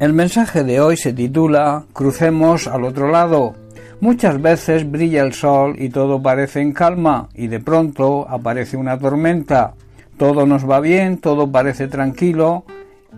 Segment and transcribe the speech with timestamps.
[0.00, 3.52] El mensaje de hoy se titula Crucemos al otro lado.
[4.00, 8.98] Muchas veces brilla el sol y todo parece en calma y de pronto aparece una
[8.98, 9.74] tormenta.
[10.16, 12.64] Todo nos va bien, todo parece tranquilo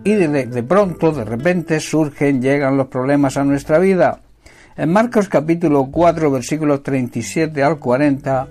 [0.03, 4.19] y de, pronto, de repente, surgen, llegan los problemas a nuestra vida.
[4.75, 8.49] En Marcos capítulo 4 versículos 37 al 40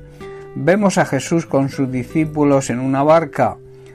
[0.54, 3.58] vemos a Jesús con sus discípulos en una barca.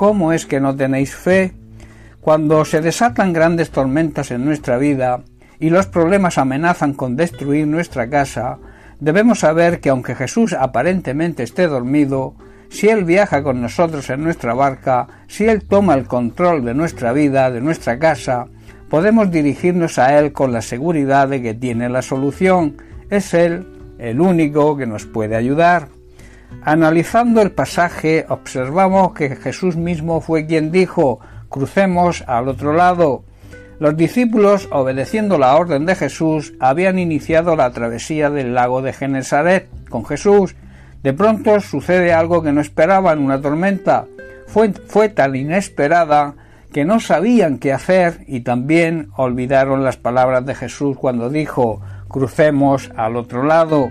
[0.00, 1.52] ¿Cómo es que no tenéis fe?
[2.22, 5.20] Cuando se desatan grandes tormentas en nuestra vida
[5.58, 8.56] y los problemas amenazan con destruir nuestra casa,
[8.98, 12.34] debemos saber que aunque Jesús aparentemente esté dormido,
[12.70, 17.12] si Él viaja con nosotros en nuestra barca, si Él toma el control de nuestra
[17.12, 18.46] vida, de nuestra casa,
[18.88, 22.78] podemos dirigirnos a Él con la seguridad de que tiene la solución.
[23.10, 23.66] Es Él
[23.98, 25.99] el único que nos puede ayudar.
[26.62, 33.24] Analizando el pasaje, observamos que Jesús mismo fue quien dijo crucemos al otro lado.
[33.78, 39.68] Los discípulos, obedeciendo la orden de Jesús, habían iniciado la travesía del lago de Genesaret
[39.88, 40.54] con Jesús.
[41.02, 44.06] De pronto sucede algo que no esperaban, una tormenta.
[44.46, 46.34] Fue, fue tan inesperada
[46.72, 52.90] que no sabían qué hacer y también olvidaron las palabras de Jesús cuando dijo crucemos
[52.96, 53.90] al otro lado.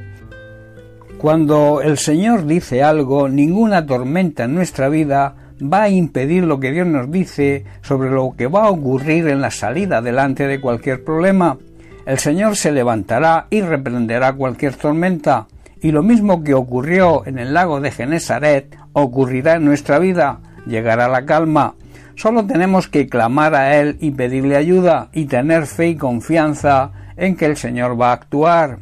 [1.20, 6.72] Cuando el Señor dice algo, ninguna tormenta en nuestra vida va a impedir lo que
[6.72, 11.04] Dios nos dice sobre lo que va a ocurrir en la salida delante de cualquier
[11.04, 11.58] problema.
[12.06, 15.48] El Señor se levantará y reprenderá cualquier tormenta,
[15.82, 21.10] y lo mismo que ocurrió en el lago de Genesaret ocurrirá en nuestra vida, llegará
[21.10, 21.76] la calma.
[22.16, 27.36] Solo tenemos que clamar a Él y pedirle ayuda y tener fe y confianza en
[27.36, 28.80] que el Señor va a actuar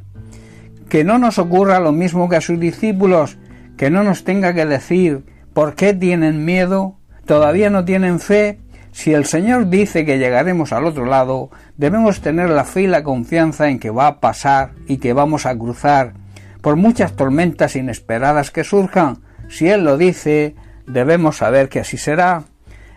[0.89, 3.37] que no nos ocurra lo mismo que a sus discípulos,
[3.75, 8.59] que no nos tenga que decir por qué tienen miedo, todavía no tienen fe.
[8.91, 13.03] Si el Señor dice que llegaremos al otro lado, debemos tener la fe y la
[13.03, 16.13] confianza en que va a pasar y que vamos a cruzar.
[16.61, 20.55] Por muchas tormentas inesperadas que surjan, si Él lo dice,
[20.87, 22.43] debemos saber que así será.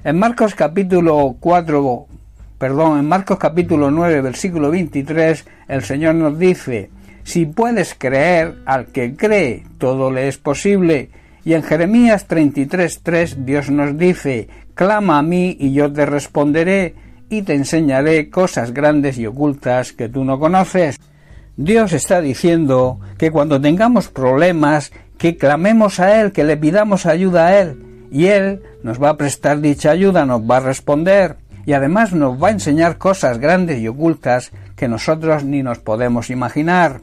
[0.02, 2.06] En Marcos capítulo 4,
[2.56, 6.90] perdón, en Marcos capítulo 9, versículo 23, el Señor nos dice,
[7.25, 11.10] si puedes creer, al que cree, todo le es posible.
[11.44, 16.94] Y en Jeremías 33.3 Dios nos dice, Clama a mí y yo te responderé
[17.28, 20.98] y te enseñaré cosas grandes y ocultas que tú no conoces.
[21.56, 27.48] Dios está diciendo que cuando tengamos problemas, que clamemos a Él, que le pidamos ayuda
[27.48, 31.36] a Él, y Él nos va a prestar dicha ayuda, nos va a responder,
[31.66, 36.30] y además nos va a enseñar cosas grandes y ocultas que nosotros ni nos podemos
[36.30, 37.03] imaginar.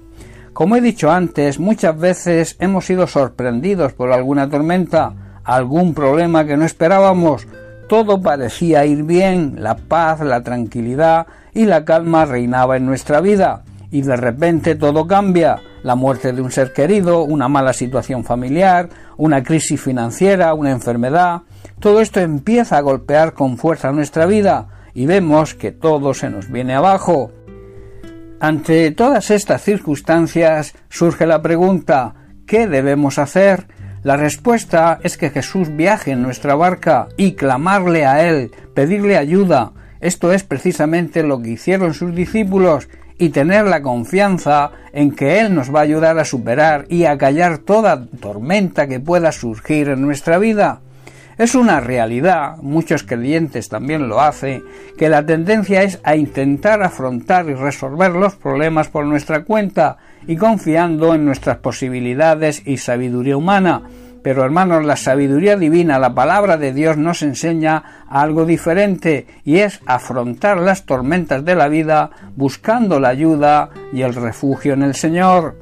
[0.57, 5.13] Como he dicho antes, muchas veces hemos sido sorprendidos por alguna tormenta,
[5.43, 7.47] algún problema que no esperábamos.
[7.87, 13.65] Todo parecía ir bien, la paz, la tranquilidad y la calma reinaba en nuestra vida.
[13.91, 15.61] Y de repente todo cambia.
[15.83, 21.43] La muerte de un ser querido, una mala situación familiar, una crisis financiera, una enfermedad.
[21.79, 26.51] Todo esto empieza a golpear con fuerza nuestra vida y vemos que todo se nos
[26.51, 27.31] viene abajo.
[28.39, 32.13] Ante todas estas circunstancias surge la pregunta
[32.45, 33.65] ¿qué debemos hacer?
[34.03, 39.73] La respuesta es que Jesús viaje en nuestra barca y clamarle a Él, pedirle ayuda.
[40.01, 45.55] Esto es precisamente lo que hicieron sus discípulos y tener la confianza en que Él
[45.55, 50.01] nos va a ayudar a superar y a callar toda tormenta que pueda surgir en
[50.01, 50.81] nuestra vida.
[51.37, 54.63] Es una realidad, muchos creyentes también lo hacen,
[54.97, 60.35] que la tendencia es a intentar afrontar y resolver los problemas por nuestra cuenta y
[60.35, 63.83] confiando en nuestras posibilidades y sabiduría humana.
[64.23, 69.79] Pero hermanos, la sabiduría divina, la palabra de Dios nos enseña algo diferente y es
[69.85, 75.55] afrontar las tormentas de la vida buscando la ayuda y el refugio en el Señor.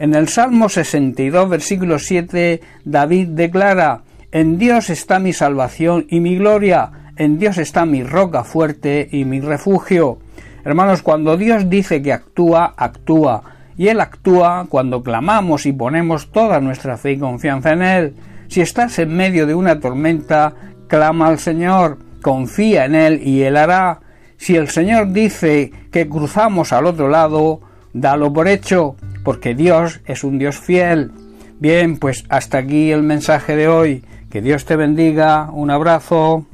[0.00, 6.36] En el Salmo 62, versículo 7, David declara en Dios está mi salvación y mi
[6.36, 10.18] gloria, en Dios está mi roca fuerte y mi refugio.
[10.64, 13.42] Hermanos, cuando Dios dice que actúa, actúa,
[13.76, 18.14] y Él actúa cuando clamamos y ponemos toda nuestra fe y confianza en Él.
[18.48, 20.54] Si estás en medio de una tormenta,
[20.88, 24.00] clama al Señor, confía en Él y Él hará.
[24.38, 27.60] Si el Señor dice que cruzamos al otro lado,
[27.92, 31.12] dalo por hecho, porque Dios es un Dios fiel.
[31.60, 34.04] Bien, pues hasta aquí el mensaje de hoy.
[34.32, 35.50] Que Dios te bendiga.
[35.52, 36.46] Un abrazo.